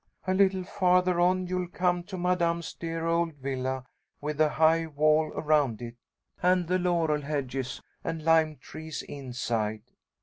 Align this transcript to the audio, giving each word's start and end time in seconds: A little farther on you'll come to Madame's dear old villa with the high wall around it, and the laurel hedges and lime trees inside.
A 0.25 0.33
little 0.33 0.63
farther 0.63 1.19
on 1.19 1.45
you'll 1.45 1.67
come 1.67 2.01
to 2.05 2.17
Madame's 2.17 2.73
dear 2.73 3.05
old 3.05 3.35
villa 3.35 3.85
with 4.19 4.37
the 4.39 4.49
high 4.49 4.87
wall 4.87 5.27
around 5.35 5.79
it, 5.79 5.93
and 6.41 6.67
the 6.67 6.79
laurel 6.79 7.21
hedges 7.21 7.83
and 8.03 8.25
lime 8.25 8.55
trees 8.55 9.03
inside. 9.03 9.83